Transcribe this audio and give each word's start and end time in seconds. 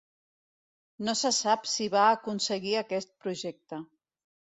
No 1.09 1.13
se 1.19 1.29
sap 1.39 1.67
si 1.71 1.87
van 1.95 2.07
aconseguir 2.13 2.73
aquest 2.81 3.13
projecte. 3.27 3.81